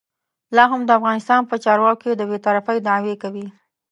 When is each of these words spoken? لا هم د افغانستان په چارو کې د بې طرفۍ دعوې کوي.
لا 0.55 0.63
هم 0.71 0.81
د 0.85 0.89
افغانستان 0.99 1.41
په 1.49 1.55
چارو 1.63 1.91
کې 2.01 2.09
د 2.15 2.21
بې 2.29 2.37
طرفۍ 2.45 2.77
دعوې 2.87 3.15
کوي. 3.21 3.47